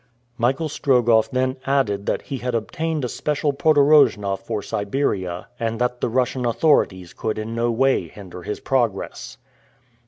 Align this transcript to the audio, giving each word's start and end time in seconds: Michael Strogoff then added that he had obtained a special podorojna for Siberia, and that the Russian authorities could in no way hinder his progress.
Michael 0.35 0.67
Strogoff 0.67 1.29
then 1.29 1.57
added 1.67 2.07
that 2.07 2.23
he 2.23 2.37
had 2.39 2.55
obtained 2.55 3.05
a 3.05 3.07
special 3.07 3.53
podorojna 3.53 4.35
for 4.39 4.63
Siberia, 4.63 5.47
and 5.59 5.77
that 5.79 6.01
the 6.01 6.09
Russian 6.09 6.43
authorities 6.43 7.13
could 7.13 7.37
in 7.37 7.53
no 7.53 7.69
way 7.69 8.07
hinder 8.07 8.41
his 8.41 8.59
progress. 8.59 9.37